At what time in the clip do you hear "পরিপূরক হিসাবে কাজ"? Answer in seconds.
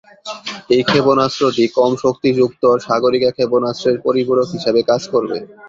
4.05-5.01